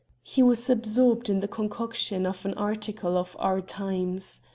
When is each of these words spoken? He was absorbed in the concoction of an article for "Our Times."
He 0.23 0.41
was 0.41 0.67
absorbed 0.67 1.29
in 1.29 1.41
the 1.41 1.47
concoction 1.47 2.25
of 2.25 2.43
an 2.43 2.55
article 2.55 3.23
for 3.23 3.39
"Our 3.39 3.61
Times." 3.61 4.41